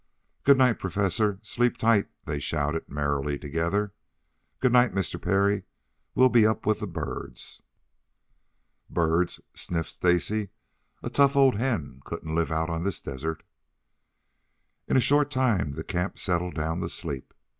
"Good 0.43 0.57
night, 0.57 0.79
Professor, 0.79 1.37
sleep 1.43 1.77
tight," 1.77 2.07
they 2.25 2.39
shouted 2.39 2.89
merrily 2.89 3.33
altogether. 3.33 3.93
"Good 4.59 4.71
night, 4.73 4.93
Mr. 4.95 5.21
Parry. 5.21 5.61
We'll 6.15 6.29
be 6.29 6.43
up 6.43 6.65
with 6.65 6.79
the 6.79 6.87
birds." 6.87 7.61
"Birds," 8.89 9.41
sniffed 9.53 9.91
Stacy. 9.91 10.49
"A 11.03 11.11
tough 11.11 11.35
old 11.35 11.59
hen 11.59 12.01
couldn't 12.03 12.33
live 12.33 12.51
out 12.51 12.67
on 12.71 12.81
this 12.83 12.99
desert." 12.99 13.43
In 14.87 14.97
a 14.97 15.01
short 15.01 15.29
time 15.29 15.73
the 15.73 15.83
camp 15.83 16.17
settled 16.17 16.55
down 16.55 16.79
to 16.79 16.89
sleep. 16.89 17.31